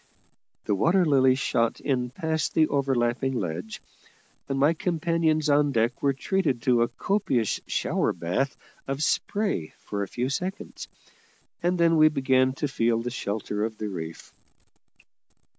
[0.65, 3.83] The Water Lily shot in past the overlapping ledge;
[4.49, 10.01] and my companions on deck were treated to a copious shower bath of spray for
[10.01, 10.87] a few seconds,
[11.61, 14.33] and then we began to feel the shelter of the reef.